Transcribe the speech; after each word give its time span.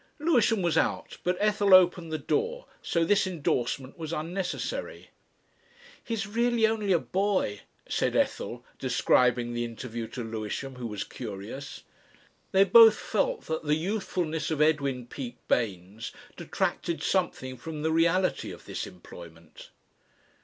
Lewisham 0.17 0.63
was 0.63 0.79
out, 0.79 1.19
but 1.23 1.37
Ethel 1.39 1.75
opened 1.75 2.11
the 2.11 2.17
door, 2.17 2.65
so 2.81 3.05
this 3.05 3.27
indorsement 3.27 3.99
was 3.99 4.11
unnecessary, 4.11 5.11
"He's 6.03 6.25
really 6.25 6.65
only 6.65 6.91
a 6.91 6.97
boy," 6.97 7.61
said 7.87 8.15
Ethel, 8.15 8.65
describing 8.79 9.53
the 9.53 9.63
interview 9.63 10.07
to 10.07 10.23
Lewisham, 10.23 10.77
who 10.77 10.87
was 10.87 11.03
curious. 11.03 11.83
They 12.51 12.63
both 12.63 12.97
felt 12.97 13.41
that 13.41 13.65
the 13.65 13.75
youthfulness 13.75 14.49
of 14.49 14.59
Edwin 14.59 15.05
Peak 15.05 15.35
Baynes 15.47 16.11
detracted 16.35 17.03
something 17.03 17.55
from 17.55 17.83
the 17.83 17.91
reality 17.91 18.49
of 18.49 18.65
this 18.65 18.87
employment. 18.87 19.69